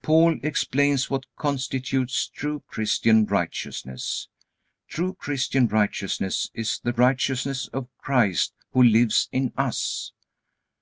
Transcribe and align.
Paul 0.00 0.40
explains 0.42 1.10
what 1.10 1.24
constitutes 1.36 2.28
true 2.30 2.62
Christian 2.66 3.26
righteousness. 3.26 4.28
True 4.88 5.12
Christian 5.12 5.66
righteousness 5.68 6.50
is 6.54 6.80
the 6.82 6.94
righteousness 6.94 7.68
of 7.68 7.90
Christ 7.98 8.54
who 8.72 8.82
lives 8.82 9.28
in 9.32 9.52
us. 9.58 10.12